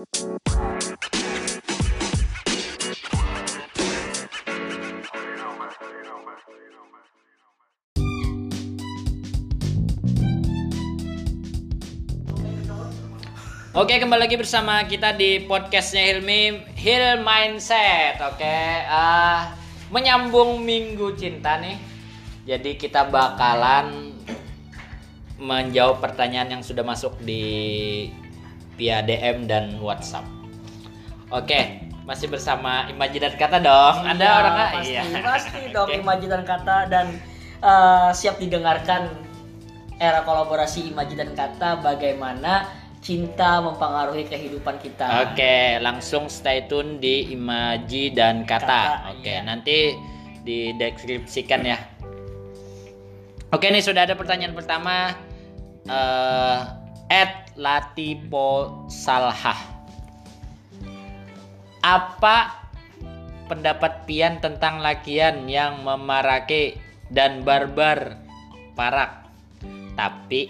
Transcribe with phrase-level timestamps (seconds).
[0.00, 0.08] Oke
[14.00, 18.24] kembali lagi bersama kita di podcastnya Hilmi Hill Mindset.
[18.24, 18.40] Oke
[18.80, 19.40] eh,
[19.92, 21.76] Menyambung minggu cinta nih.
[22.48, 24.16] Jadi kita bakalan
[25.36, 28.08] Menjawab pertanyaan yang sudah masuk di
[28.80, 30.24] Via DM dan Whatsapp
[31.28, 34.70] Oke masih bersama Imaji dan Kata dong Ada Iya, orang nggak?
[34.72, 35.02] pasti, Iya.
[35.20, 36.00] pasti dong Oke.
[36.00, 37.06] Imaji dan Kata dan
[37.60, 39.02] eh, siap didengarkan
[40.00, 42.64] era kolaborasi Imaji dan Kata bagaimana
[43.00, 45.08] cinta mempengaruhi kehidupan kita.
[45.24, 48.64] Oke, langsung stay tune di Imaji dan Kata.
[48.66, 49.40] Kata, Oke, iya.
[49.40, 49.96] nanti
[50.40, 51.78] dideskripsikan ya.
[53.50, 55.12] Oke, nih sudah ada pertanyaan pertama.
[55.84, 56.56] Eh,
[57.10, 59.58] Ed Latipo Salhah.
[61.82, 62.70] Apa
[63.50, 66.78] pendapat Pian tentang lakian yang memarake
[67.10, 68.14] dan barbar
[68.78, 69.26] parak,
[69.98, 70.46] tapi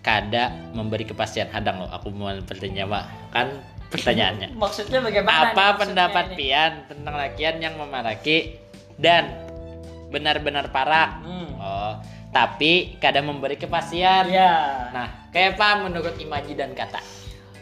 [0.00, 1.92] kada memberi kepastian hadang loh.
[1.92, 3.04] Aku mau bertanya Pak.
[3.36, 3.48] kan
[3.92, 4.56] pertanyaannya.
[4.64, 5.28] Maksudnya bagaimana?
[5.28, 6.36] nih Apa maksudnya pendapat ini?
[6.40, 8.56] Pian tentang lakian yang memaraki
[8.96, 9.28] dan
[10.08, 11.20] benar-benar parak?
[11.20, 11.55] Hmm.
[12.30, 14.28] Tapi kadang memberi kepastian.
[14.28, 14.90] Ya.
[14.92, 17.00] Nah, kayak apa menurut Imaji dan kata?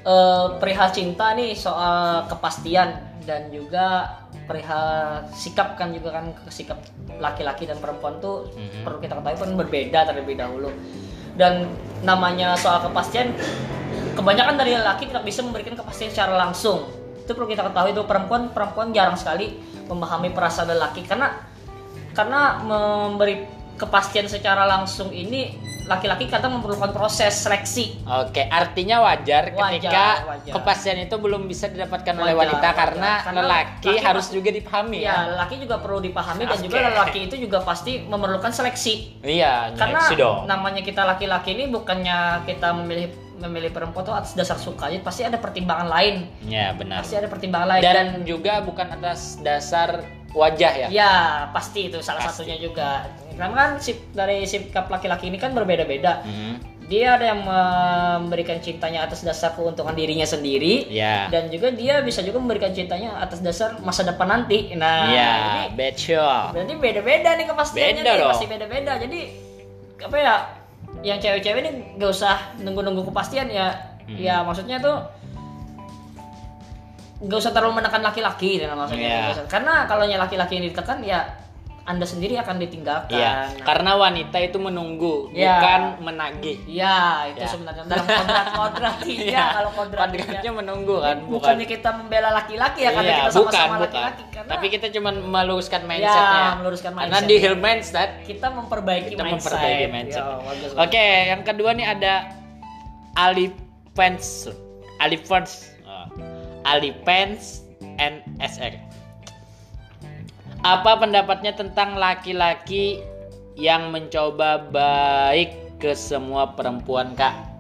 [0.05, 2.93] Eh, perihal cinta nih soal kepastian
[3.25, 4.05] dan juga
[4.45, 6.77] perihal sikap kan juga kan sikap
[7.17, 8.85] laki-laki dan perempuan tuh Mhm.
[8.85, 10.69] perlu kita ketahui pun berbeda terlebih dahulu
[11.41, 11.65] dan
[12.05, 13.33] namanya soal kepastian
[14.13, 16.85] kebanyakan dari laki tidak bisa memberikan kepastian secara langsung
[17.25, 19.57] itu perlu kita ketahui tuh perempuan perempuan jarang sekali
[19.89, 21.33] memahami perasaan lelaki karena
[22.13, 23.41] karena memberi
[23.75, 30.53] kepastian secara langsung ini laki-laki kadang memerlukan proses seleksi Oke, artinya wajar, Wajar, ketika wajar.
[30.57, 32.81] kepastian itu belum bisa didapatkan oleh Wajar, wanita wajar.
[32.81, 35.13] karena, Karena lelaki laki harus juga dipahami ya.
[35.13, 36.65] Ya, laki juga perlu dipahami dan Oke.
[36.65, 39.21] juga lelaki itu juga pasti memerlukan seleksi.
[39.21, 40.49] Iya, Karena seleksi dong.
[40.49, 45.21] namanya kita laki-laki ini bukannya kita memilih memilih perempuan tuh atas dasar suka, jadi pasti
[45.21, 46.33] ada pertimbangan lain.
[46.49, 47.05] Ya, benar.
[47.05, 50.01] Pasti ada pertimbangan lain Dan juga bukan atas dasar
[50.35, 50.89] wajah ya.
[50.91, 51.13] ya
[51.55, 52.43] pasti itu salah Pasti.
[52.43, 53.07] satunya juga.
[53.35, 56.27] Karena kan sip, dari sikap laki-laki ini kan berbeda-beda.
[56.27, 56.75] Mhm.
[56.85, 60.85] Dia ada yang memberikan cintanya atas dasar keuntungan dirinya sendiri.
[60.93, 61.33] Ya.
[61.33, 64.77] Dan juga dia bisa juga memberikan cintanya atas dasar masa depan nanti.
[64.77, 66.41] Nah, ya, jadi betul.
[66.53, 68.31] Berarti beda-beda nih kepastiannya Beda nih, dong.
[68.37, 68.93] pasti beda-beda.
[69.01, 69.21] Jadi
[70.05, 70.35] apa ya?
[71.01, 73.73] Yang cewek-cewek ini gak usah nunggu-nunggu kepastian ya.
[74.05, 74.21] Hmm.
[74.21, 75.09] Ya maksudnya tuh
[77.21, 79.03] gak usah terlalu menekan laki-laki dan maksudnya.
[79.05, 79.19] Iya.
[79.21, 79.45] Nggak usah.
[79.47, 81.21] Karena kalau yang laki-laki ini ditekan ya
[81.85, 83.13] anda sendiri akan ditinggalkan.
[83.13, 85.61] Iya, Nah, karena wanita itu menunggu, Ya.
[85.61, 86.57] bukan menagih.
[86.65, 86.97] Iya,
[87.29, 87.49] itu Ya.
[87.53, 91.33] sebenarnya dalam kodrat-kodrat Iya, iya kalau kodrat kodratnya menunggu kan, bukan.
[91.37, 93.85] bukannya kita membela laki-laki ya karena Iya, kita bukan, sama-sama bukan.
[93.85, 96.41] laki-laki karena Tapi kita cuma meluruskan mindsetnya.
[96.41, 97.29] Ya, meluruskan Karena mindset.
[97.29, 98.11] di Hill Mindset.
[98.25, 99.37] kita memperbaiki Kita mindset.
[99.53, 100.25] memperbaiki mindset.
[100.25, 102.15] Ya, bagus, Oke, yang kedua nih ada
[103.13, 103.53] Ali
[103.93, 104.49] Pence.
[104.97, 105.74] Ali Pence.
[106.65, 107.63] Ali Pence
[108.01, 108.81] NSR.
[110.65, 113.05] Apa pendapatnya tentang laki-laki
[113.55, 117.55] yang mencoba baik ke semua perempuan, Kak?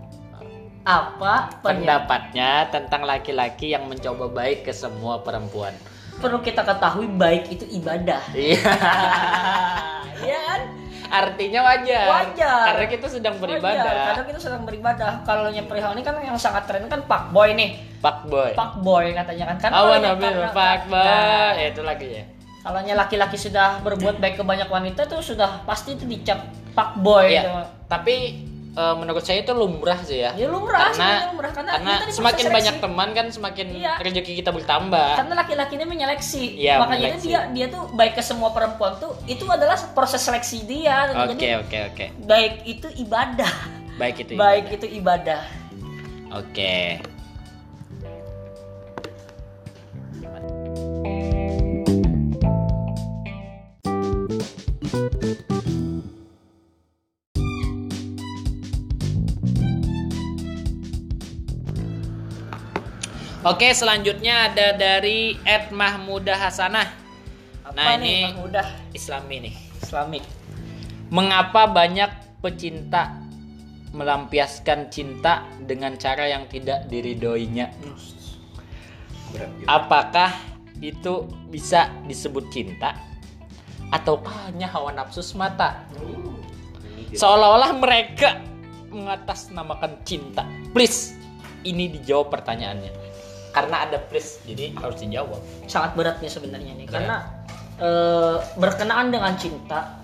[0.84, 5.72] apa pendapat pendapatnya tentang laki-laki yang mencoba baik ke semua perempuan.
[6.20, 8.60] perlu kita ketahui baik itu ibadah Iya,
[11.14, 12.06] artinya wajar.
[12.06, 12.64] Wajar.
[12.66, 13.86] Karena kita sedang beribadah.
[13.86, 17.30] Wajar, kadang kita sedang beribadah kalau yang perihal ini kan yang sangat tren kan pak
[17.30, 18.50] boy nih Pak boy.
[18.52, 20.98] pak boy katanya kan kan Awan karena- Pak boy.
[20.98, 22.24] Nah, Ya, itu lagi ya.
[22.60, 26.40] kalau laki-laki sudah berbuat baik ke banyak wanita tuh sudah pasti itu dicap
[26.72, 27.40] pak boy Iya.
[27.40, 27.50] gitu.
[27.86, 28.14] Tapi
[28.74, 30.34] eh, menurut saya itu lumrah sih ya.
[30.34, 32.56] ya lumrah karena lumrah karena, karena semakin seleksi.
[32.58, 33.92] banyak teman kan semakin Iya.
[33.98, 35.10] rezeki kita bertambah.
[35.16, 37.26] karena laki-laki ini menyeleksi Iya, makanya menyeleksi.
[37.26, 41.78] dia dia tuh baik ke semua perempuan tuh itu adalah proses seleksi dia Oke oke
[41.88, 42.06] oke.
[42.22, 43.54] baik itu ibadah
[43.94, 44.32] Baik itu.
[44.34, 44.76] baik ibadah.
[44.76, 45.42] itu ibadah
[46.34, 46.98] Oke.
[63.44, 66.88] Oke, selanjutnya ada dari Ed Mahmudah Hasanah.
[67.60, 69.54] apa Nah, nih ini- Bang udah Islami nih.
[69.84, 70.20] Islami
[71.12, 73.20] Mengapa banyak pecinta
[73.92, 77.68] melampiaskan cinta dengan cara yang tidak diridoinya?
[79.68, 80.32] Apakah
[80.80, 82.96] itu bisa disebut cinta
[83.92, 85.84] ataukah hanya hawa nafsu semata?
[87.12, 88.40] Seolah-olah mereka
[88.88, 90.48] mengatasnamakan cinta.
[90.72, 91.12] Please,
[91.62, 93.03] ini dijawab pertanyaannya.
[93.54, 95.38] Karena ada please jadi harus dijawab.
[95.70, 96.94] Sangat berat nih sebenarnya nih Berat.
[96.98, 97.16] karena
[97.78, 100.02] eh, berkenaan dengan cinta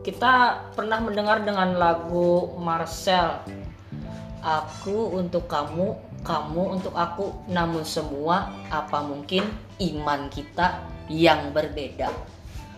[0.00, 3.42] kita pernah mendengar dengan lagu Marcel
[4.40, 7.30] aku untuk kamu kamu untuk aku.
[7.46, 9.46] Namun semua apa mungkin
[9.78, 12.10] iman kita yang berbeda?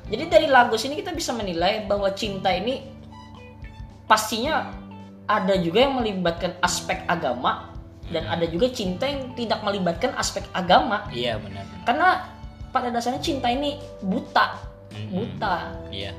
[0.09, 2.81] Jadi dari lagu sini kita bisa menilai bahwa cinta ini
[4.09, 4.73] pastinya
[5.29, 7.77] ada juga yang melibatkan aspek agama
[8.09, 11.05] dan ada juga cinta yang tidak melibatkan aspek agama.
[11.09, 11.65] Iya benar.
[11.85, 12.09] Karena
[12.69, 14.57] pada dasarnya cinta ini buta.
[14.89, 15.13] Mm-mm.
[15.13, 15.57] buta.
[15.93, 16.13] Iya.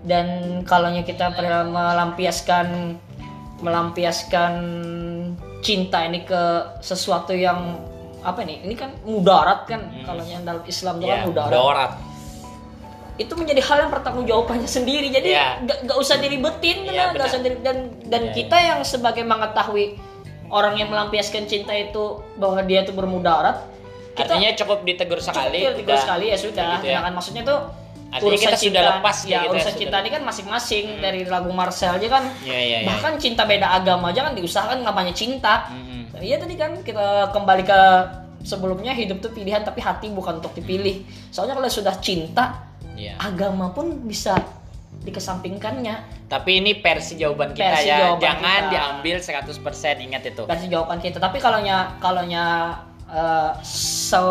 [0.00, 0.26] Dan
[0.64, 2.96] kalau kita pernah melampiaskan
[3.60, 4.52] melampiaskan
[5.60, 6.42] cinta ini ke
[6.80, 7.76] sesuatu yang
[8.20, 9.80] apa nih ini kan mudarat kan?
[9.80, 10.04] Hmm.
[10.04, 11.52] kalau yang dalam Islam itu Iya, kan mudarat.
[11.52, 11.92] mudarat.
[13.16, 15.12] Itu menjadi hal yang pertanggungjawabannya sendiri.
[15.12, 15.60] Jadi Iya.
[15.60, 17.76] nggak nggak usah diribetin Iya, kan, nggak usah diri- dan
[18.08, 20.00] dan Iya, kita yang sebagai mengetahui
[20.50, 23.62] orang yang melampiaskan cinta itu bahwa dia itu bermudarat
[24.10, 26.00] kita artinya cukup ditegur sekali Cukup udah.
[26.02, 26.68] sekali ya sudah.
[26.76, 26.98] Gitu ya.
[26.98, 27.58] Nah kan maksudnya tuh
[28.10, 29.80] Artinya kita sudah lepas ya gitu ya, urusan sudah.
[29.86, 32.26] cinta ini kan masing-masing dari lagu Marcel aja kan.
[32.42, 32.88] Iya, iya, iya.
[32.90, 35.70] Bahkan cinta beda agama aja kan diusahakan namanya cinta.
[35.70, 36.18] Mm-mm.
[36.18, 37.80] Iya tadi kan kita kembali ke
[38.42, 41.06] sebelumnya hidup tuh pilihan tapi hati bukan untuk dipilih.
[41.30, 42.66] Soalnya kalau sudah cinta,
[42.98, 43.14] Iya.
[43.16, 44.34] agama pun bisa
[45.00, 46.28] dikesampingkannya.
[46.28, 47.98] Tapi ini versi jawaban kita Versi ya.
[48.04, 48.72] jawaban Jangan kita.
[48.72, 50.42] diambil 100% ingat itu.
[50.44, 51.16] Versi jawaban kita.
[51.18, 52.76] Tapi kalau nya kalau nya
[53.08, 54.24] eh, so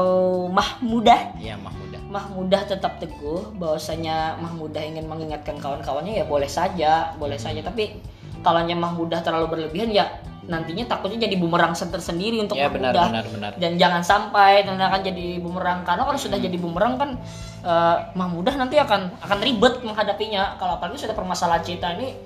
[0.54, 2.00] Mahmudah Iya, Mahmudah.
[2.10, 7.66] Mahmudah tetap teguh bahwasanya Mahmudah ingin mengingatkan kawan-kawannya ya boleh saja, boleh saja.
[7.66, 7.98] Tapi
[8.46, 10.06] kalau Mahmudah terlalu berlebihan ya
[10.50, 13.06] nantinya takutnya jadi bumerang tersendiri untuk Ya benar Mahmudah.
[13.14, 13.52] benar benar.
[13.62, 17.22] Dan jangan sampai nanti akan jadi bumerang karena kalau sudah jadi bumerang kan
[17.62, 20.58] eh, Mahmudah nanti akan akan ribet menghadapinya.
[20.58, 22.18] Kalau apalagi sudah permasalahan cinta ini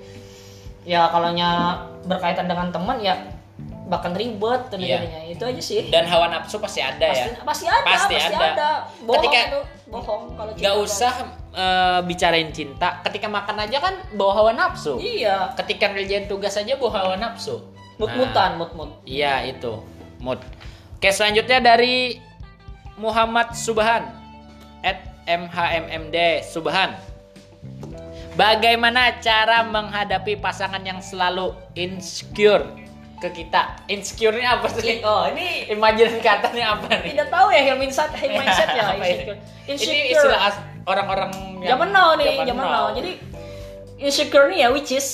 [0.88, 1.36] ya kalau
[2.04, 3.12] berkaitan dengan teman ya
[3.84, 5.20] bahkan ribet terjadinya.
[5.28, 5.92] Itu aja sih.
[5.92, 7.44] Dan hawa nafsu pasti ada pasti, ya.
[7.44, 8.46] pasti ada, Pasti pasti, ada.
[8.56, 8.70] ada.
[9.04, 9.60] Bohong Ketika- itu,
[9.92, 10.84] bohong kalau cinta Gak kan.
[10.88, 11.12] usah
[11.52, 12.88] eh, bicarain cinta.
[13.04, 14.96] Ketika makan aja kan bawa hawa nafsu.
[14.96, 17.60] Iya, Ketika ngerjain tugas aja bawa hawa nafsu.
[17.96, 18.90] Mut-mutan, mut-mut.
[19.04, 19.80] Iya itu
[20.18, 20.40] mood.
[20.94, 22.18] Oke selanjutnya dari
[22.94, 24.08] Muhammad Subhan
[24.80, 26.94] at mhmmd Subhan.
[28.34, 32.66] Bagaimana cara menghadapi pasangan yang selalu insecure
[33.22, 33.78] ke kita?
[33.86, 34.98] Insecure-nya apa sih?
[35.00, 37.14] Oh, ini Imajin katanya apa nih?
[37.14, 39.06] tidak tahu ya Hill mindset, mindset ya, Apa ini?
[39.06, 39.36] insecure.
[39.38, 40.10] Ini Insecure.
[40.10, 40.40] istilah
[40.84, 41.30] orang-orang
[41.62, 42.86] yang Zaman now nih, zaman now.
[42.90, 43.10] Jadi
[44.02, 45.06] insecure nih ya which is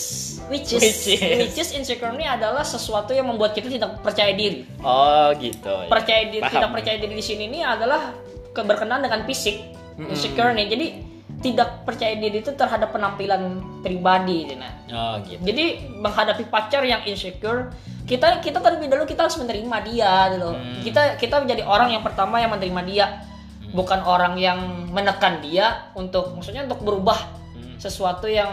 [0.51, 1.39] which is Which is.
[1.41, 4.67] which is insecure ini adalah sesuatu yang membuat kita tidak percaya diri.
[4.83, 5.87] Oh gitu.
[5.87, 6.55] Percaya diri Paham.
[6.59, 8.13] tidak percaya diri di sini ini adalah
[8.51, 9.63] keberkenaan dengan fisik.
[9.97, 10.67] Insecure nih.
[10.67, 10.87] Jadi
[11.41, 14.73] tidak percaya diri itu terhadap penampilan pribadi nah.
[14.91, 15.41] Oh gitu.
[15.41, 15.65] Jadi
[15.97, 17.73] menghadapi pacar yang insecure,
[18.05, 20.51] kita kita terlebih dahulu kita harus menerima dia gitu.
[20.53, 20.81] Hmm.
[20.83, 23.07] Kita kita menjadi orang yang pertama yang menerima dia,
[23.73, 24.59] bukan orang yang
[24.91, 27.77] menekan dia untuk maksudnya untuk berubah Hmm.
[27.83, 28.51] sesuatu yang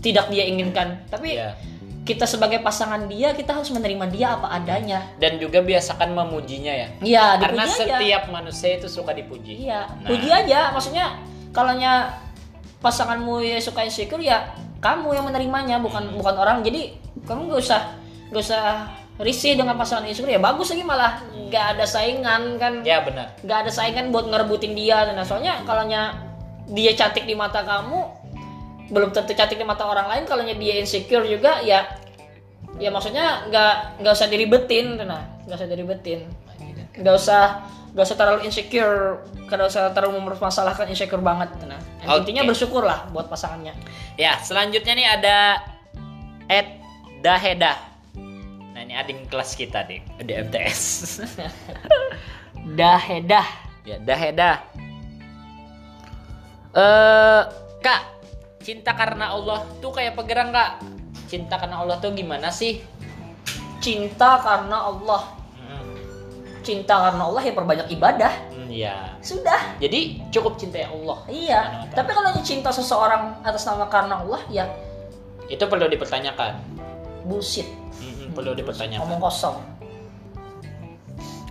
[0.00, 1.04] tidak dia inginkan.
[1.06, 1.54] Tapi Iya.
[2.00, 5.04] kita sebagai pasangan dia, kita harus menerima dia apa adanya.
[5.16, 6.88] Dan juga biasakan memujinya ya.
[6.98, 7.76] Iya, Karena aja.
[7.76, 9.68] setiap manusia itu suka dipuji.
[9.68, 10.08] Iya, Nah.
[10.08, 10.72] puji aja.
[10.72, 11.20] Maksudnya
[11.52, 12.10] kalau nya
[12.78, 14.48] pasanganmu ya suka insecure ya
[14.80, 16.64] kamu yang menerimanya bukan bukan orang.
[16.64, 16.96] Jadi
[17.28, 17.82] kamu gak usah
[18.32, 18.64] gak usah
[19.20, 23.36] risih dengan pasangan insecure ya bagus lagi malah nggak ada saingan kan Ya benar.
[23.44, 26.16] nggak ada saingan buat ngerebutin dia nah soalnya kalau nya
[26.64, 28.00] dia cantik di mata kamu
[28.90, 31.86] belum tentu cantik di mata orang lain kalau dia insecure juga ya
[32.78, 36.20] ya maksudnya nggak nggak usah diribetin nah nggak usah diribetin
[36.98, 37.44] nggak usah
[37.90, 42.26] nggak usah terlalu insecure nggak usah terlalu mempermasalahkan insecure banget nah Oke.
[42.26, 43.74] intinya bersyukur lah buat pasangannya
[44.20, 45.38] Ya, selanjutnya nih ada
[46.44, 46.68] Ed
[47.24, 47.72] Daheda.
[48.76, 50.80] Nah, ini ading kelas kita nih, di MTS.
[52.78, 53.48] dahedah
[53.88, 54.60] ya, Daheda.
[56.76, 57.42] Eh,
[57.80, 58.19] Kak,
[58.60, 60.84] cinta karena Allah tuh kayak pegerang, Kak.
[61.26, 62.82] Cinta karena Allah tuh gimana sih?
[63.80, 65.96] cinta karena Allah Hmm,
[66.60, 69.16] cinta karena Allah ya perbanyak ibadah hmm, ya.
[69.24, 71.24] sudah Jadi cukup cintai Allah.
[71.24, 74.68] Iya, tapi kalau cinta seseorang atas nama karena Allah ya
[75.48, 76.60] Itu perlu dipertanyakan.
[77.24, 77.64] bullshit.
[77.96, 79.00] Hmm, perlu dipertanyakan.
[79.00, 79.56] Ngomong kosong.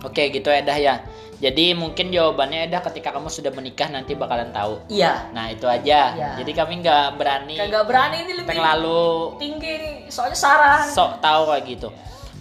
[0.06, 1.02] Oke, gitu Edah ya.
[1.40, 4.84] Jadi mungkin jawabannya Edah ketika kamu sudah menikah nanti bakalan tahu.
[4.86, 5.32] Iya.
[5.32, 6.12] Nah itu aja.
[6.12, 6.28] Iya.
[6.36, 10.84] Jadi kami nggak berani Kagak berani ini lebih terlalu tinggi nih, soalnya saran.
[10.86, 11.88] sok tahu kayak gitu.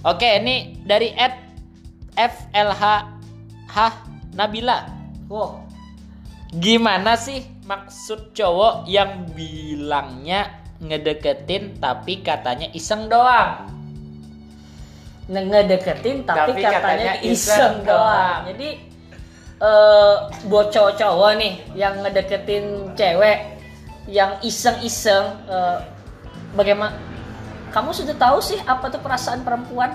[0.02, 1.32] Oke, ini dari Ed
[2.14, 2.84] FLH
[3.66, 3.78] H
[4.36, 4.84] Nabila.
[5.28, 5.64] Wow.
[6.52, 13.68] Gimana sih maksud cowok yang bilangnya ngedeketin tapi katanya iseng doang?
[15.30, 18.02] nge- ngedeketin tapi, Tapi katanya, katanya iseng iseng doang.
[18.02, 18.40] doang.
[18.50, 18.70] Jadi
[19.60, 20.16] eh
[20.48, 23.60] buat cowok-cowok nih yang ngedeketin cewek
[24.08, 25.78] yang iseng-iseng eh,
[26.56, 26.96] bagaimana
[27.70, 29.94] kamu sudah tahu sih apa tuh perasaan perempuan?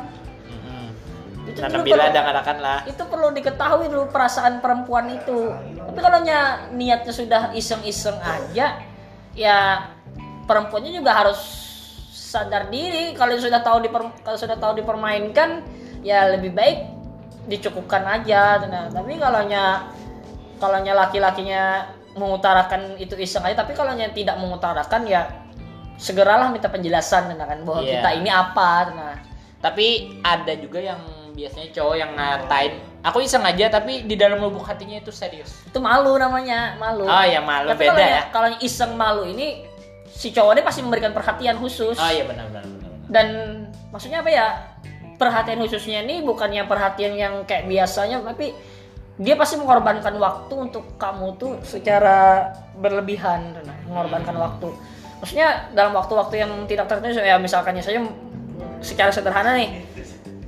[1.45, 2.79] Itu perlu- katakan lah.
[2.87, 5.51] itu perlu diketahui dulu perasaan perempuan itu.
[5.83, 8.81] Tapi kalau nya- niatnya sudah iseng-iseng aja,
[9.35, 9.59] ya
[10.47, 11.41] perempuannya juga harus
[12.15, 13.13] sadar diri.
[13.19, 15.67] Kalau sudah tahu diper, kalau sudah tahu dipermainkan,
[16.07, 16.94] ya lebih baik
[17.49, 18.65] dicukupkan aja.
[18.67, 19.89] Nah, tapi kalau nya
[20.59, 21.63] kalau nya laki-lakinya
[22.15, 25.27] mengutarakan itu iseng aja, tapi kalau nya tidak mengutarakan ya
[25.99, 28.01] segeralah minta penjelasan nah, kan bahwa Iya.
[28.01, 28.71] kita ini apa.
[28.95, 29.15] Nah,
[29.65, 31.01] Tapi ada juga yang
[31.33, 35.65] biasanya cowok yang ngatain, aku iseng aja tapi di dalam lubuk hatinya itu serius.
[35.65, 37.09] itu malu namanya, malu.
[37.09, 38.23] Oh ya malu Tapi beda ya.
[38.29, 39.65] Kalau iseng malu ini
[40.13, 41.97] si cowoknya pasti memberikan perhatian khusus.
[41.97, 42.91] Oh iya benar benar benar.
[43.09, 43.27] Dan
[43.89, 44.47] maksudnya apa ya?
[45.25, 48.53] Perhatian khususnya ini bukannya perhatian yang kayak biasanya, tapi
[49.15, 54.69] dia pasti mengorbankan waktu untuk kamu tuh secara berlebihan, nah, mengorbankan waktu.
[55.23, 58.03] Maksudnya dalam waktu-waktu yang tidak tertentu ya misalkannya saja
[58.85, 59.71] secara sederhana nih.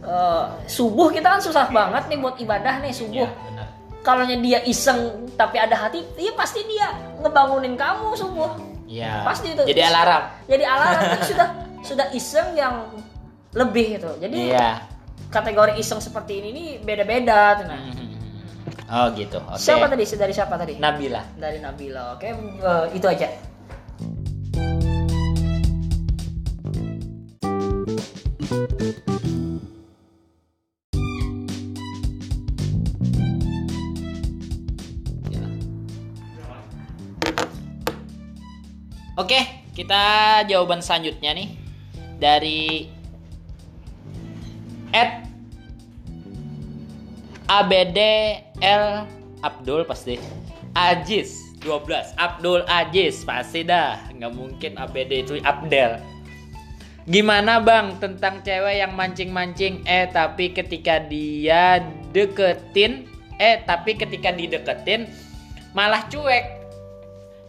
[0.06, 3.66] eh, subuh kita kan susah banget nih buat ibadah nih subuh benar.
[4.06, 8.54] kalau dia iseng tapi ada hati, iya pasti dia ngebangunin kamu subuh.
[8.86, 9.26] Iya.
[9.26, 9.62] Pasti itu.
[9.66, 10.24] Jadi alarm.
[10.46, 11.48] Jadi alarm itu sudah
[11.82, 12.86] sudah iseng yang
[13.56, 14.10] lebih itu.
[14.20, 14.84] Jadi Iya.
[15.32, 17.40] kategori iseng seperti ini nih beda-beda.
[17.58, 17.80] tuh, Nah.
[17.80, 18.06] Mhm.
[18.86, 19.42] Oh gitu.
[19.42, 19.58] Oke.
[19.58, 20.04] Siapa tadi?
[20.06, 20.78] Dari siapa tadi?
[20.78, 21.22] Nabila.
[21.34, 22.14] Dari Nabila.
[22.14, 23.26] Oke, eh, itu aja.
[39.16, 39.40] Oke,
[39.72, 41.48] kita jawaban selanjutnya nih
[42.20, 42.84] dari
[44.96, 45.10] at
[47.52, 49.04] ABDL
[49.44, 50.16] Abdul pasti.
[50.76, 54.00] Ajis 12 Abdul Ajis pasti dah.
[54.12, 56.00] Nggak mungkin ABD itu Abdel.
[57.06, 59.86] Gimana bang tentang cewek yang mancing-mancing?
[59.86, 61.78] Eh tapi ketika dia
[62.10, 63.06] deketin
[63.38, 65.06] eh tapi ketika dideketin
[65.76, 66.66] malah cuek.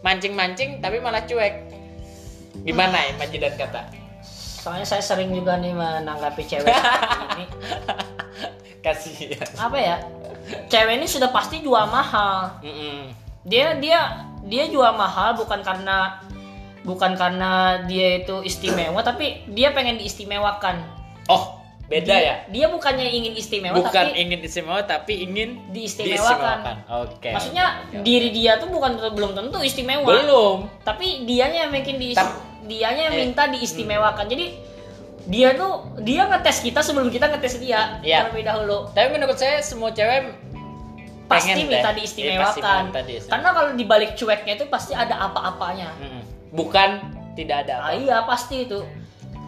[0.04, 1.74] Mancing-mancing tapi malah cuek.
[2.62, 4.07] Gimana ya Manji dan kata
[4.58, 6.66] Soalnya saya sering juga nih menanggapi cewek
[7.38, 7.46] ini.
[8.82, 9.96] kasihan Apa ya?
[10.66, 12.58] Cewek ini sudah pasti jual mahal.
[12.64, 13.14] Mm-mm.
[13.48, 16.20] dia dia dia jual mahal bukan karena
[16.88, 20.80] bukan karena dia itu istimewa tapi dia pengen diistimewakan
[21.28, 21.57] oh
[21.88, 22.34] beda dia, ya?
[22.52, 26.84] dia bukannya ingin istimewa bukan tapi ingin istimewa tapi ingin diistimewakan.
[26.84, 27.30] oke.
[27.32, 28.04] Maksudnya oke, oke.
[28.04, 30.04] diri dia tuh bukan belum tentu istimewa.
[30.04, 30.68] Belum.
[30.84, 32.12] Tapi dianya yang bikin di
[32.68, 34.28] dianya yang eh, minta diistimewakan.
[34.28, 34.46] Jadi
[35.32, 38.04] dia tuh dia ngetes kita sebelum kita ngetes dia.
[38.04, 38.28] Iya.
[38.28, 38.78] terlebih dahulu.
[38.92, 40.28] Tapi menurut saya semua cewek
[41.28, 42.04] pasti pengen minta deh.
[42.04, 43.32] diistimewakan Iya, pasti minta diistimewakan.
[43.32, 45.88] karena kalau dibalik cueknya itu pasti ada apa-apanya.
[46.00, 46.22] Mm-mm.
[46.52, 46.88] bukan
[47.36, 48.80] tidak ada Ah, apa iya pasti itu.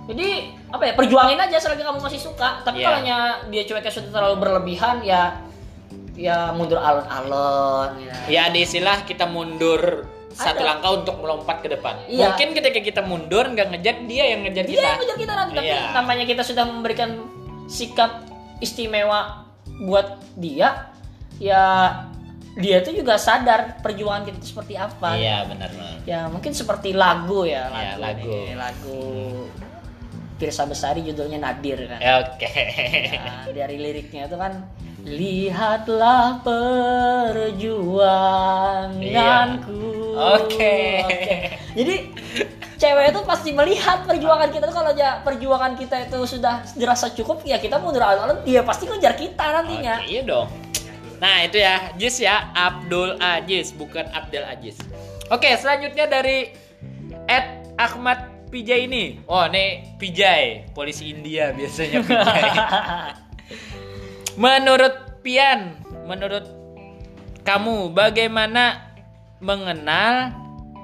[0.08, 0.28] Jadi
[0.70, 2.62] apa ya perjuangin aja selagi kamu masih suka.
[2.62, 2.86] Tapi Iya.
[2.86, 3.00] kalau
[3.50, 5.22] dia cueknya sudah terlalu berlebihan ya
[6.14, 7.96] ya mundur alon-alon.
[7.98, 8.14] Ya.
[8.28, 10.68] ya ada istilah kita mundur satu Ada.
[10.76, 12.30] langkah untuk melompat ke depan Iya.
[12.30, 15.54] mungkin ketika kita mundur nggak ngejar dia yang ngejar Dia kita yang ngejar kita nanti.
[15.58, 15.90] Tapi Iya.
[15.90, 17.10] namanya kita sudah memberikan
[17.66, 18.24] sikap
[18.60, 19.48] istimewa
[19.80, 20.92] buat dia,
[21.40, 21.62] ya
[22.52, 25.16] dia tuh juga sadar perjuangan kita seperti apa.
[25.16, 25.70] iya benar
[26.04, 28.00] Ya mungkin seperti lagu ya Iya, lagu.
[28.02, 28.28] lagu.
[28.28, 29.00] nih, lagu.
[30.40, 32.00] Pirsa Besari judulnya Nadir kan.
[32.00, 32.48] Ya, oke
[33.20, 34.64] Nah, dari liriknya itu kan
[35.04, 39.04] lihatlah perjuanganku.
[39.04, 39.52] Iya.
[40.40, 41.04] Oke.
[41.04, 41.60] Oke.
[41.76, 42.08] Jadi
[42.80, 47.44] cewek itu pasti melihat perjuangan kita tuh kalau aja perjuangan kita itu sudah dirasa cukup
[47.44, 50.00] ya kita mundur alon-alon dia pasti ngejar kita nantinya.
[50.00, 50.48] Oke, iya dong.
[51.20, 54.80] Nah itu ya, Jis ya, Abdul Aziz, bukan Abdel Aziz.
[55.28, 56.56] Oke, selanjutnya dari
[57.28, 59.22] Ed Ahmad Pijay ini.
[59.30, 62.42] Oh, ini Pijay, polisi India biasanya Pijay.
[64.44, 65.78] menurut Pian,
[66.10, 66.44] menurut
[67.46, 68.90] kamu bagaimana
[69.40, 70.34] mengenal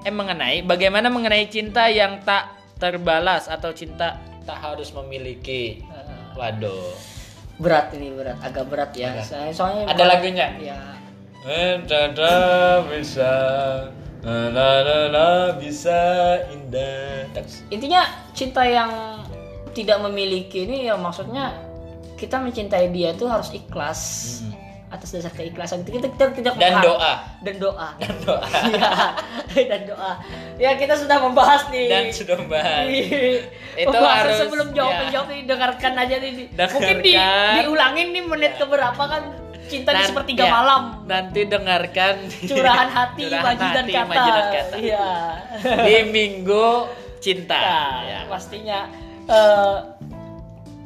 [0.07, 5.83] eh mengenai bagaimana mengenai cinta yang tak terbalas atau cinta tak harus memiliki?
[6.39, 6.95] Waduh.
[7.57, 9.17] berat ini berat, agak berat ya.
[9.17, 9.25] Agak.
[9.25, 10.47] Saya soalnya Ada lagunya?
[10.61, 10.81] Ya.
[11.89, 13.33] Dada bisa
[14.27, 15.95] na na na, bisa
[16.49, 17.31] indah
[17.69, 18.03] intinya
[18.33, 19.23] cinta yang
[19.71, 21.55] tidak memiliki ini ya maksudnya
[22.15, 24.01] kita mencintai dia tuh harus ikhlas
[24.39, 24.53] Hmm.
[24.89, 27.13] atas dasar keikhlasan kita, kita tidak Dan doa.
[27.41, 28.47] dan doa Dan doa.
[29.53, 30.13] Iya, dan doa
[30.57, 32.87] ya kita sudah membahas nih Dan sudah membahas.
[32.87, 35.13] Itu Pembahasan harus- sebelum jawaban ya.
[35.13, 36.75] jawab nih dengarkan aja nih Dengarkan.
[36.77, 37.13] mungkin di
[37.57, 38.59] diulangin nih menit Ya.
[38.59, 39.23] keberapa kan
[39.67, 44.45] cinta di Dan- sepertiga ya, malam Nanti dengarkan curahan hati Curahan dan hati, kata dan
[44.51, 44.77] kata.
[44.79, 45.09] iya
[45.83, 46.69] Di minggu
[47.19, 47.57] cinta.
[47.57, 48.19] Nah, Ya.
[48.27, 48.79] pastinya
[49.27, 49.75] eh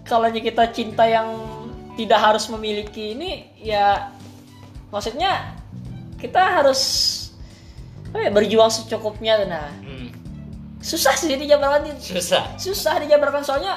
[0.02, 1.28] kalau kita cinta yang
[1.94, 4.08] tidak harus memiliki ini ya
[4.88, 5.52] maksudnya
[6.16, 6.80] kita harus
[8.10, 10.08] ya, berjuang secukupnya nah Hmm,
[10.80, 12.56] susah sih dijabarkan susah.
[12.56, 13.76] susah dijabarkan soalnya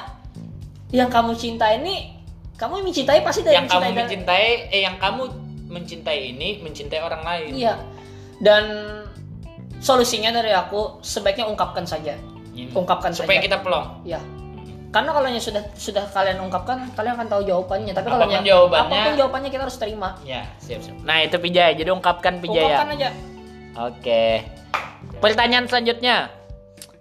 [0.88, 2.13] yang kamu cinta ini
[2.54, 5.22] kamu mencintai pasti dari Yang kamu mencintai dan- mencintai, eh yang kamu
[5.66, 7.50] mencintai ini mencintai orang lain.
[7.52, 7.74] iya
[8.38, 8.64] dan
[9.78, 12.14] solusinya dari aku sebaiknya ungkapkan saja
[12.54, 12.70] Hmm.
[12.72, 14.06] ungkapkan supaya saja kita pelong.
[14.06, 14.22] Ya.
[14.94, 17.90] Karena kalau yang sudah sudah kalian ungkapkan, kalian akan tahu jawabannya.
[17.90, 20.14] Tapi kalau yang- jawabannya- apa pun jawabannya kita harus terima.
[20.22, 21.02] Ya, siap siap.
[21.02, 22.78] Nah itu Pijaya, jadi ungkapkan Pijaya.
[22.78, 23.10] Ungkapkan aja.
[23.90, 24.46] Oke.
[25.18, 26.30] Pertanyaan selanjutnya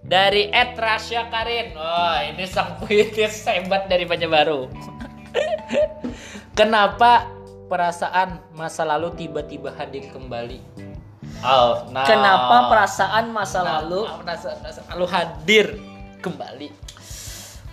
[0.01, 1.77] dari Ed Rasya Karin.
[1.77, 4.73] Wah, ini sang puitis hebat dari Baru.
[6.57, 7.27] Kenapa
[7.65, 10.61] perasaan masa lalu tiba-tiba hadir kembali?
[11.43, 12.05] Oh, nah.
[12.05, 14.01] Kenapa perasaan masa Kenapa lalu?
[14.21, 15.65] perasaan masa lalu hadir
[16.21, 16.67] kembali?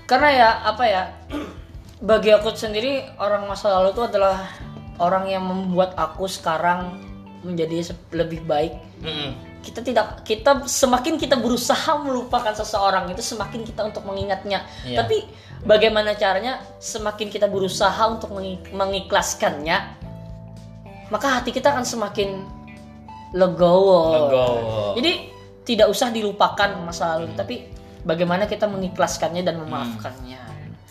[0.08, 1.02] Karena ya apa ya?
[2.08, 4.48] Bagi aku sendiri orang masa lalu itu adalah
[4.96, 6.96] orang yang membuat aku sekarang
[7.44, 8.72] menjadi lebih baik.
[9.04, 9.36] Mm-mm.
[9.60, 14.64] Kita tidak kita semakin kita berusaha melupakan seseorang itu semakin kita untuk mengingatnya.
[14.88, 15.04] Iya.
[15.04, 15.28] Tapi
[15.64, 16.60] bagaimana caranya?
[16.78, 19.78] Semakin kita berusaha untuk mengi- mengikhlaskannya,
[21.08, 22.44] maka hati kita akan semakin
[23.32, 24.00] legowo.
[24.10, 24.82] Legowo.
[24.98, 25.12] Jadi
[25.64, 27.70] tidak usah dilupakan masa lalu, tapi
[28.02, 30.40] bagaimana kita mengikhlaskannya dan memaafkannya.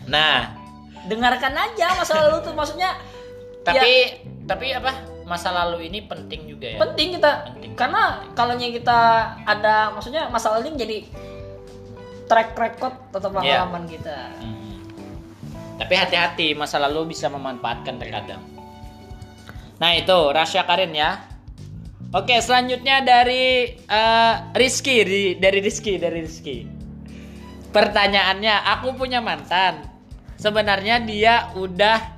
[0.08, 0.56] Nah,
[1.00, 2.94] Dengarkan aja masa lalu tuh maksudnya
[3.66, 4.94] tapi tapi apa?
[5.26, 6.78] Masa lalu ini penting juga ya.
[6.82, 7.74] penting kita Penting.
[7.74, 9.00] karena kalau kita
[9.46, 10.98] ada maksudnya masa lalu ini jadi
[12.30, 13.66] track record Iya.
[13.66, 14.18] pengalaman kita.
[14.38, 14.78] Hmm.
[15.80, 18.44] Tapi hati-hati, masa lalu bisa memanfaatkan terkadang.
[19.80, 21.24] Nah itu Rasya Karin ya.
[22.12, 26.68] Oke selanjutnya dari eh, Rizky di- dari Rizky dari Rizky.
[27.70, 29.86] Pertanyaannya, aku punya mantan.
[30.36, 32.18] Sebenarnya dia udah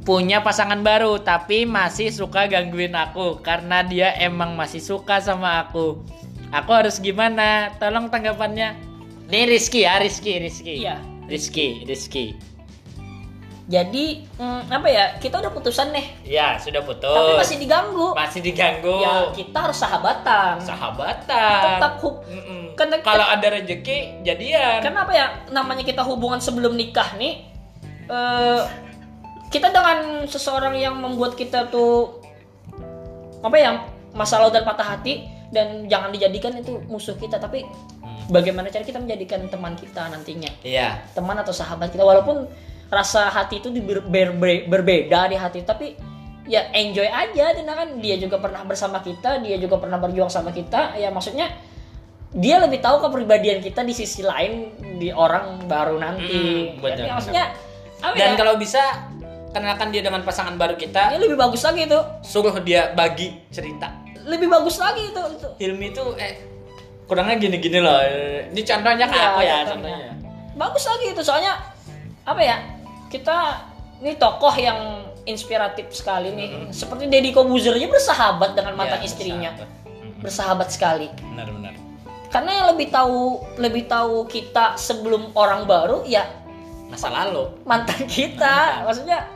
[0.00, 6.00] punya pasangan baru tapi masih suka gangguin aku karena dia emang masih suka sama aku.
[6.50, 7.70] Aku harus gimana?
[7.78, 8.74] Tolong tanggapannya.
[9.30, 10.82] Ini Rizky ya, Rizky, Rizky.
[10.82, 10.98] Iya.
[11.30, 12.34] Rizky, Rizky.
[13.70, 17.06] Jadi hmm, apa ya kita udah putusan nih, Ya, sudah putus.
[17.06, 18.10] tapi masih diganggu.
[18.18, 18.98] Masih diganggu.
[18.98, 20.58] Ya kita harus sahabatan.
[20.58, 21.78] Sahabatan.
[21.78, 22.74] Tetap hub- Mm-mm.
[22.74, 24.82] Kan- Kalau ada rezeki, jadian.
[24.82, 27.46] Karena apa ya namanya kita hubungan sebelum nikah nih,
[28.10, 28.62] eh,
[29.54, 32.18] kita dengan seseorang yang membuat kita tuh
[33.38, 33.70] apa ya
[34.10, 37.66] masalah dan patah hati dan jangan dijadikan itu musuh kita, tapi
[38.00, 38.30] Hmm.
[38.30, 41.02] bagaimana cara kita menjadikan teman kita nantinya, Iya.
[41.12, 42.46] teman atau sahabat kita, walaupun
[42.86, 45.94] rasa hati itu ber- ber- ber- berbeda di hati, tapi
[46.46, 50.50] ya enjoy aja, karena kan dia juga pernah bersama kita, dia juga pernah berjuang sama
[50.50, 51.50] kita, ya maksudnya
[52.30, 56.30] dia lebih tahu kepribadian kita di sisi lain di orang baru nanti.
[56.30, 57.44] Mm, benar, Jadi maksudnya
[58.00, 58.36] apa Dan ya?
[58.38, 58.82] kalau bisa
[59.50, 62.00] kenalkan dia dengan pasangan baru kita, Dia lebih bagus lagi itu.
[62.22, 63.99] suruh dia bagi cerita.
[64.26, 65.22] Lebih bagus lagi itu.
[65.32, 65.48] itu.
[65.58, 66.34] Hilmi itu eh
[67.04, 67.98] kurangnya gini-gini loh.
[68.50, 69.66] Ini contohnya ke Iya, aku ya, contohnya.
[69.72, 70.10] contohnya.
[70.54, 71.52] Bagus lagi itu soalnya
[72.22, 72.56] apa ya?
[73.08, 73.36] Kita
[73.98, 74.78] ini tokoh yang
[75.24, 76.48] inspiratif sekali nih.
[76.70, 79.50] Seperti Deddy Kobuzer aja bersahabat dengan mantan Iya, istrinya.
[80.20, 80.68] bersahabat.
[80.68, 81.08] Sekali.
[81.16, 81.74] Benar-benar.
[82.30, 83.18] Karena yang lebih tahu
[83.58, 86.22] lebih tahu kita sebelum orang baru ya
[86.86, 87.50] Masa lalu.
[87.66, 88.86] mantan kita.
[88.86, 89.26] Maksudnya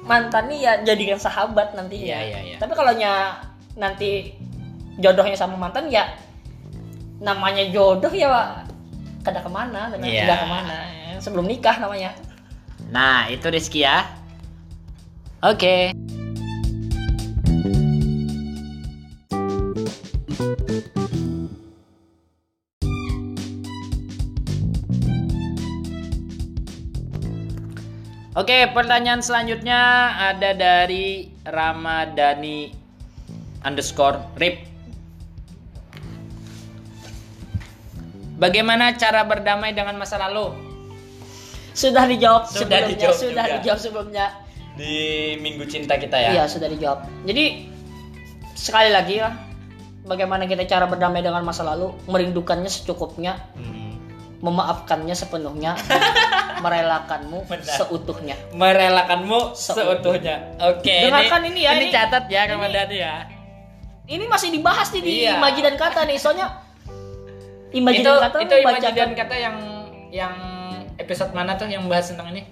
[0.00, 2.16] mantan nih ya jadikan sahabat nantinya.
[2.16, 2.56] Iya, iya, iya.
[2.56, 3.36] Tapi kalau nya
[3.80, 4.36] nanti
[5.00, 6.04] jodohnya sama mantan ya
[7.20, 8.60] namanya jodoh ya
[9.20, 10.24] kada ke mana, dan Iya.
[10.24, 10.78] tidak ke mana.
[11.20, 12.16] Sebelum nikah namanya.
[12.88, 14.08] Nah, itu Rizky ya.
[15.44, 15.92] Oke.
[28.30, 32.79] Oke, pertanyaan selanjutnya ada dari Ramadhani
[33.62, 34.66] underscore Rip.
[38.36, 40.56] Bagaimana cara berdamai dengan masa lalu?
[41.70, 43.54] Sudah dijawab Sudah sebelumnya, dijawab sudah juga.
[43.60, 44.26] dijawab sebelumnya.
[44.74, 44.94] Di
[45.36, 46.30] minggu cinta kita ya.
[46.34, 47.04] Iya, sudah dijawab.
[47.24, 47.68] Jadi
[48.56, 49.36] sekali lagi lah
[50.02, 53.36] bagaimana kita cara berdamai dengan masa lalu, merindukannya secukupnya.
[53.54, 53.78] Hmm.
[54.40, 55.76] memaafkannya sepenuhnya
[56.64, 57.76] merelakanmu Benar.
[57.76, 59.84] seutuhnya Merelakanmu Seutuhnya.
[60.00, 60.36] seutuhnya.
[60.64, 60.96] Oke.
[60.96, 63.14] Dengarkan ini ya, Ini ini- catat ya ini- Ramadhani ya.
[64.10, 65.38] Ini masih dibahas nih di Iya.
[65.38, 66.46] imaji dan kata nih soalnya
[67.70, 69.56] imaji itu dan kata itu imaji dan kata yang
[70.10, 70.34] yang
[70.96, 72.42] episode mana tuh yang bahas tentang ini?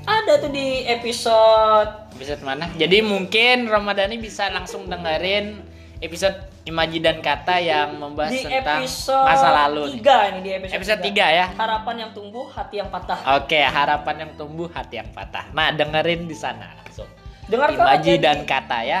[0.00, 2.68] ada tuh di episode Episode mana?
[2.74, 5.60] Jadi mungkin Ramadhani bisa langsung dengerin
[5.98, 8.84] episode imaji dan kata yang membahas di tentang
[9.24, 9.96] masa lalu.
[9.96, 10.04] nih.
[10.04, 11.26] 3 ini di episode, Episode tiga.
[11.26, 11.46] 3 ya.
[11.52, 15.48] harapan yang tumbuh hati yang patah Oke, harapan yang tumbuh, hati yang patah.
[15.50, 17.08] Nah, dengerin di sana langsung.
[17.48, 19.00] dengarkan Imaji dan kata ya.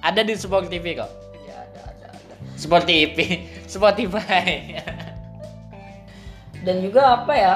[0.00, 1.10] Ada di Sport TV kok.
[1.44, 3.18] ya ada ada ada Sport TV,
[3.74, 4.74] Spotify.
[6.66, 7.54] dan juga apa ya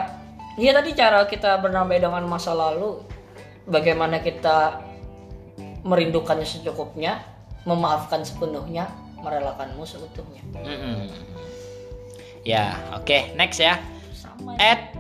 [0.55, 3.03] Iya tadi cara kita bernamai dengan masa lalu
[3.67, 4.79] bagaimana kita
[5.83, 7.27] merindukannya secukupnya
[7.67, 8.87] memaafkan sepenuhnya
[9.19, 11.11] merelakanmu seutuhnya Mm-mm.
[12.45, 13.81] Ya, oke, next ya.
[14.13, 14.93] sama At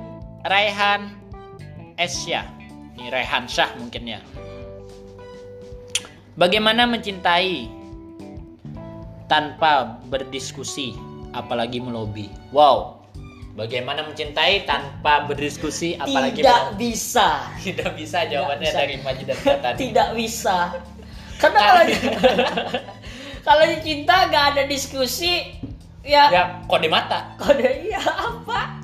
[0.48, 1.12] Raihan
[2.00, 2.40] Esya.
[2.96, 4.20] Ini Raihan Syah mungkin ya.
[6.34, 7.70] Bagaimana mencintai
[9.24, 10.94] tanpa berdiskusi,
[11.30, 12.26] apalagi melobi?
[12.50, 13.06] Wow.
[13.54, 16.90] Bagaimana mencintai tanpa berdiskusi, apalagi tidak melobi?
[16.90, 17.28] bisa
[17.66, 18.76] Tidak bisa jawabannya bisa.
[18.76, 19.68] dari Maji dan Kata.
[19.78, 20.56] tidak bisa
[21.34, 21.82] karena kalau
[23.46, 25.54] kalau cinta nggak ada diskusi
[26.00, 27.34] ya, Ya, kode mata.
[27.36, 28.82] kode iya apa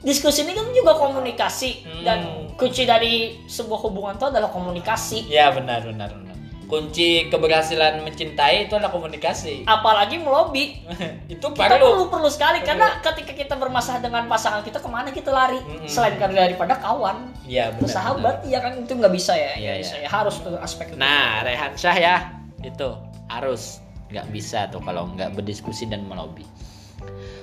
[0.00, 2.02] diskusi ini kan juga komunikasi Hmm.
[2.02, 2.18] dan
[2.54, 3.14] kunci dari
[3.44, 6.22] sebuah hubungan itu adalah komunikasi Ya, benar, benar, benar.
[6.64, 9.62] Kunci keberhasilan mencintai itu adalah komunikasi.
[9.64, 10.80] apalagi melobi
[11.30, 11.86] itu kita perlu.
[11.92, 15.84] perlu perlu sekali karena ketika kita bermasalah dengan pasangan kita ke mana kita lari Mm-mm.
[15.86, 17.92] selain karena daripada kawan Iya, benar.
[17.92, 20.04] sahabat ya kan itu nggak bisa ya Iya, bisa iya.
[20.06, 20.96] ya harus tuh aspek itu.
[20.96, 22.16] Nah, Rehan Syah ya,
[22.60, 22.88] itu
[23.28, 26.48] harus nggak bisa tuh kalau nggak berdiskusi dan melobi.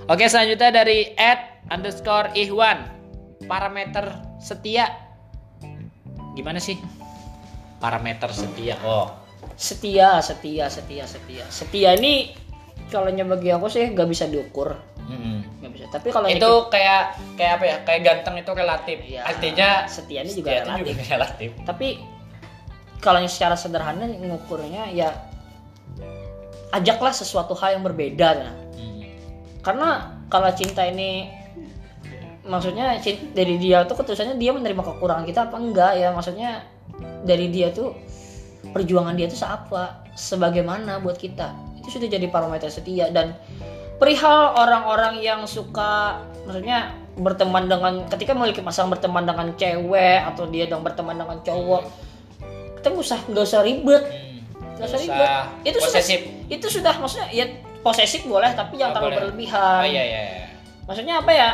[0.07, 2.89] Oke, selanjutnya dari Ed underscore Ihwan,
[3.45, 4.89] parameter setia.
[6.33, 6.81] Gimana sih?
[7.77, 8.75] Parameter setia.
[8.81, 9.21] Oh,
[9.57, 12.33] setia setia setia setia setia ini
[12.89, 14.73] kalau bagi aku sih nggak bisa diukur
[15.05, 15.61] mm-mm.
[15.61, 17.75] nggak bisa tapi kalau itu kayak kayak apa ya?
[17.85, 18.97] Kayak ganteng itu relatif.
[19.05, 20.85] Iya, Artinya setia ini juga setia relatif.
[20.87, 21.49] juga relatif.
[21.67, 21.87] tapi
[23.01, 25.09] kalau secara sederhana ngukurnya ya
[26.71, 28.53] ajaklah sesuatu hal yang berbeda nah.
[28.79, 29.03] Mm.
[29.65, 29.89] karena
[30.31, 31.27] kalau cinta ini
[32.41, 32.97] maksudnya
[33.37, 36.65] dari dia tuh ketusannya dia menerima kekurangan kita apa enggak ya maksudnya
[37.21, 37.93] dari dia tuh
[38.73, 43.37] perjuangan dia tuh seapa sebagaimana buat kita itu sudah jadi parameter setia dan
[44.01, 50.65] perihal orang-orang yang suka maksudnya berteman dengan ketika memiliki pasangan berteman dengan cewek atau dia
[50.65, 51.83] dong berteman dengan cowok
[52.81, 54.81] kita nggak usah nggak usah ribet Hmm.
[54.81, 55.29] nggak usah ribet
[55.69, 56.19] itu posesif.
[56.25, 57.45] sudah itu sudah maksudnya ya
[57.85, 60.21] posesif boleh tapi jangan terlalu berlebihan Oh iya iya.
[60.25, 60.45] iya.
[60.89, 61.49] maksudnya apa ya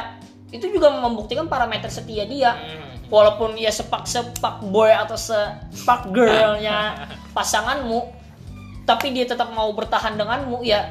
[0.47, 3.03] itu juga membuktikan parameter setia dia Hmm.
[3.07, 8.03] walaupun ya sepak sepak boy atau sepak girlnya pasanganmu
[8.83, 10.87] tapi dia tetap mau bertahan denganmu ya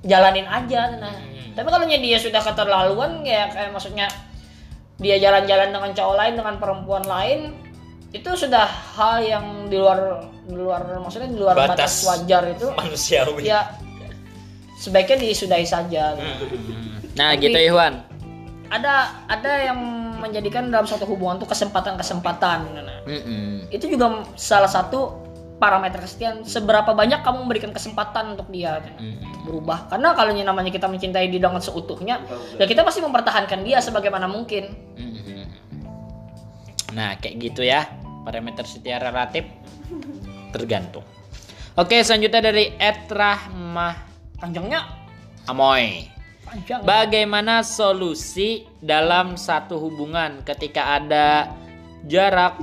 [0.00, 1.54] jalanin aja nah Hmm.
[1.54, 4.06] tapi kalau dia sudah keterlaluan ya kayak maksudnya
[4.96, 7.40] dia jalan-jalan dengan cowok lain dengan perempuan lain
[8.10, 9.98] itu sudah hal yang di luar
[10.42, 11.94] di luar maksudnya di luar batas, Batas.
[12.04, 13.42] wajar itu Manusiawi.
[13.44, 13.68] ya
[14.76, 16.18] sebaiknya disudahi saja
[17.14, 17.98] Nah, Tapi- gitu Iwan.
[18.68, 19.78] Ada ada yang
[20.18, 23.70] menjadikan dalam suatu hubungan tuh kesempatan-kesempatan Nah, Mm-mm.
[23.72, 25.24] itu juga salah satu
[25.58, 29.46] parameter kesetiaan seberapa banyak kamu memberikan kesempatan untuk dia Mm-mm.
[29.46, 32.22] berubah karena kalau namanya kita mencintai dia dengan seutuhnya
[32.58, 35.18] ya kita pasti mempertahankan dia sebagaimana mungkin Mm-mm.
[36.96, 37.84] Nah, kayak gitu ya.
[38.24, 39.44] Parameter setia relatif
[40.52, 41.04] tergantung.
[41.78, 43.94] Oke, selanjutnya dari Ed Rahmah
[44.40, 44.84] panjangnya
[45.48, 46.17] Amoy.
[46.84, 51.52] Bagaimana solusi dalam satu hubungan ketika ada
[52.08, 52.56] jarak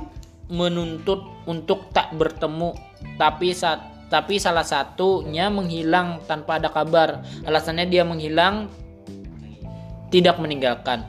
[0.50, 2.74] menuntut untuk tak bertemu
[3.18, 7.26] tapi saat tapi salah satunya menghilang tanpa ada kabar.
[7.42, 8.70] Alasannya dia menghilang
[10.14, 11.02] tidak meninggalkan.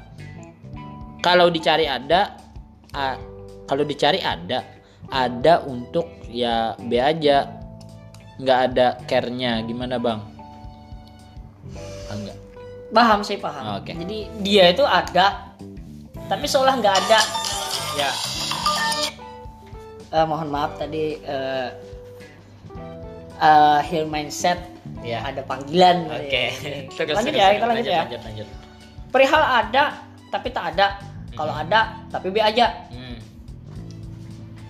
[1.22, 2.34] Kalau dicari ada
[2.98, 3.22] a-
[3.70, 4.66] kalau dicari ada
[5.14, 7.54] ada untuk ya B aja
[8.42, 10.37] nggak ada care-nya gimana bang?
[12.88, 13.92] Ah, paham sih paham Oke.
[13.94, 15.52] jadi dia itu ada
[16.26, 17.20] tapi seolah nggak ada
[17.94, 18.14] Ya.
[20.14, 21.68] Eh, mohon maaf tadi eh
[23.38, 24.62] eh, heal mindset
[25.02, 25.20] Ya.
[25.22, 26.54] ada panggilan Oke.
[26.94, 27.56] Terus, lanjut terus, ya terus.
[27.56, 28.48] kita lanjut ya Lanjut, lanjut.
[29.08, 29.84] perihal ada
[30.28, 30.88] tapi tak ada
[31.34, 33.18] kalau ada tapi be aja Hmm.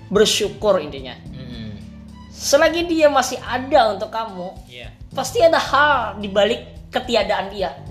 [0.08, 1.76] bersyukur intinya Hmm.
[2.30, 4.88] selagi dia masih ada untuk kamu Iya.
[5.12, 7.87] pasti ada hal di balik ketiadaan dia Hmm.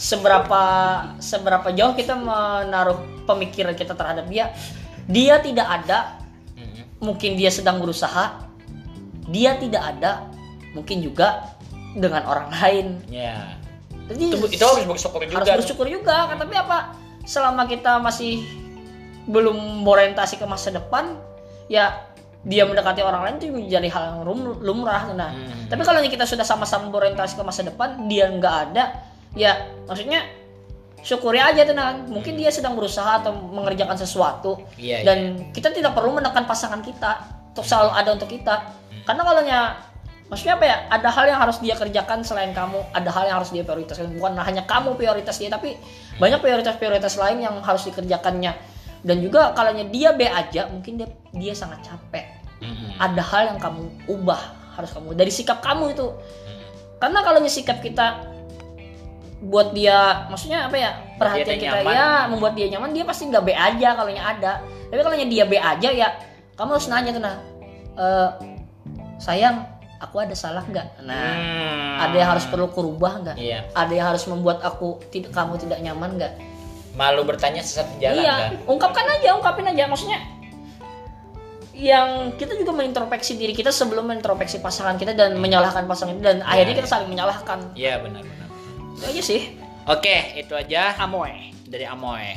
[0.00, 0.62] Seberapa
[1.20, 2.96] seberapa jauh kita menaruh
[3.28, 4.48] pemikiran kita terhadap dia
[5.04, 6.16] dia tidak ada
[6.98, 8.48] mungkin dia sedang berusaha
[9.28, 10.24] dia tidak ada
[10.72, 11.52] mungkin juga
[11.92, 13.60] dengan orang lain Ya.
[14.08, 15.36] jadi Itu, itu harus bersyukur juga.
[15.36, 18.40] harus bersyukur juga kan tapi apa selama kita masih
[19.28, 21.12] belum orientasi ke masa depan
[21.68, 22.08] ya
[22.40, 24.24] dia mendekati orang lain itu menjadi hal yang
[24.64, 25.68] lumrah nah Hmm.
[25.68, 28.84] tapi kalau kita sudah sama-sama berorientasi ke masa depan dia nggak ada
[29.38, 30.26] ya maksudnya
[31.00, 35.96] syukuri aja tuh nah mungkin dia sedang berusaha atau mengerjakan sesuatu Iya, dan kita tidak
[35.96, 38.54] perlu menekan pasangan kita untuk selalu ada untuk kita.
[39.04, 39.42] Karena kalau
[40.30, 43.50] maksudnya apa ya ada hal yang harus dia kerjakan selain kamu ada hal yang harus
[43.50, 44.14] dia prioritaskan.
[44.14, 45.74] Bukan hanya kamu prioritas dia tapi
[46.22, 48.54] banyak prioritas-prioritas lain yang harus dikerjakannya.
[49.02, 52.38] Dan juga kalau dia B aja mungkin dia dia sangat capek.
[52.60, 52.92] Mm-mm.
[53.00, 54.36] ada hal yang kamu ubah
[54.76, 56.12] harus kamu dari sikap kamu itu.
[57.00, 58.29] Karena kalau sikap kita
[59.40, 61.92] buat dia maksudnya apa ya perhatian dia kita nyaman.
[61.96, 64.52] ya membuat dia nyaman dia pasti nggak B aja kalau ada
[64.92, 66.08] tapi kalau dia B aja ya
[66.60, 67.36] kamu harus nanya tuh nah
[67.96, 68.28] "Eh,
[69.16, 69.64] sayang
[69.96, 71.96] aku ada salah nggak nah Hmm.
[72.04, 73.64] ada yang harus perlu kurubah nggak Iya.
[73.72, 76.34] ada yang harus membuat aku tidak kamu tidak nyaman nggak
[76.90, 78.50] Malu bertanya sesat di jalan iya kan?
[78.66, 80.20] ungkapkan aja ungkapin aja maksudnya
[81.70, 86.40] yang kita juga mengintrospeksi diri kita sebelum mengintrospeksi pasangan kita dan menyalahkan pasangan kita dan
[86.44, 88.39] akhirnya kita saling menyalahkan Iya benar-benar.
[89.00, 89.42] Itu aja sih
[89.88, 92.34] Oke, itu aja amoy dari Amoy.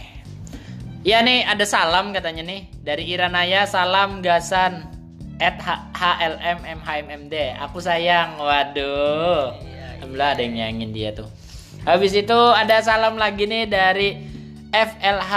[1.03, 4.87] Iya nih, ada salam katanya nih dari Iranaya salam gasan
[5.41, 5.59] at
[5.91, 7.59] HLMMHMMD.
[7.67, 8.39] Aku sayang.
[8.39, 9.57] Waduh.
[9.99, 11.27] Alhamdulillah ada yang nyayangin dia tuh.
[11.83, 14.15] Habis itu ada salam lagi nih dari
[14.71, 15.33] FLH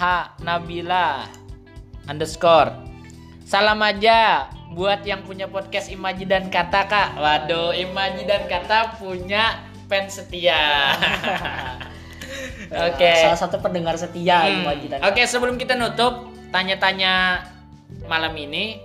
[0.00, 0.02] H
[0.40, 1.28] Nabila
[2.08, 2.72] underscore.
[3.44, 7.20] Salam aja buat yang punya podcast Imaji dan Kata kak.
[7.20, 10.94] Waduh, Imaji dan Kata punya fans setia.
[12.70, 13.10] Oke.
[13.18, 15.02] salah satu pendengar setia Hmm.
[15.02, 17.42] Oke, sebelum kita nutup, tanya-tanya
[18.06, 18.78] malam ini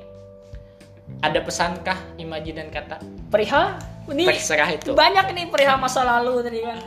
[1.21, 2.97] ada pesankah Imaji dan Kata?
[3.29, 4.97] perihal ini Terserah itu.
[4.97, 6.81] banyak nih perihal masa lalu tadi kan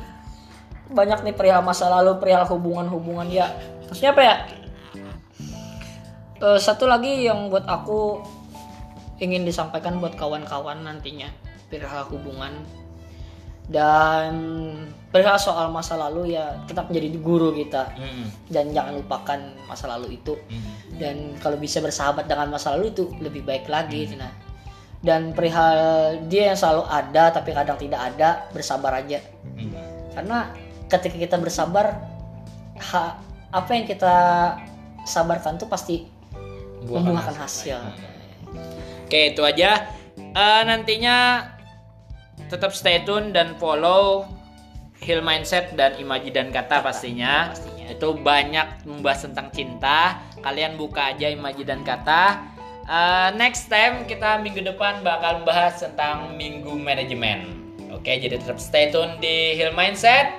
[0.89, 3.47] banyak nih perihal masa lalu perihal hubungan-hubungan ya
[3.87, 4.37] maksudnya apa ya
[6.39, 8.23] Eh, satu lagi yang buat aku
[9.19, 11.27] ingin disampaikan buat kawan-kawan nantinya
[11.67, 12.55] perihal hubungan
[13.69, 14.33] dan
[15.09, 18.29] perihal soal masa lalu ya tetap menjadi guru kita Mm-mm.
[18.49, 20.73] dan jangan lupakan masa lalu itu Mm.
[20.97, 24.29] dan kalau bisa bersahabat dengan masa lalu itu lebih baik lagi Tina.
[24.99, 25.77] dan perihal
[26.27, 29.73] dia yang selalu ada tapi kadang tidak ada bersabar aja Mm.
[30.13, 30.39] karena
[30.89, 32.01] ketika kita bersabar
[32.83, 33.17] ha-
[33.49, 34.17] apa yang kita
[35.05, 36.05] sabarkan tuh pasti
[36.79, 37.81] Buahkan membuahkan hasil
[39.03, 39.89] Oke, itu aja.
[40.15, 41.41] Eh, nantinya
[42.47, 44.31] tetap stay tune dan follow
[44.99, 47.55] Hill Mindset dan Imaji dan Kata pastinya.
[47.55, 47.87] Pastinya.
[47.91, 50.23] Itu banyak membahas tentang cinta.
[50.43, 52.57] Kalian buka aja Imaji dan Kata.
[52.89, 57.69] Eh, next time kita minggu depan bakal membahas tentang minggu manajemen.
[57.93, 60.33] Oke, jadi tetap stay tune di Hill Mindset.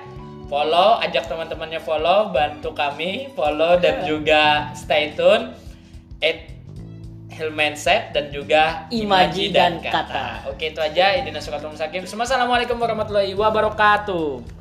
[0.50, 5.54] Follow, ajak teman-temannya follow, bantu kami follow dan juga stay tune.
[6.20, 6.50] At
[7.40, 10.44] Hill Mindset dan juga Imaji dan Kata.
[10.52, 11.16] Oke itu aja.
[11.16, 12.04] Idina Sukatul Musakim.
[12.04, 14.59] Assalamualaikum warahmatullahi wabarakatuh.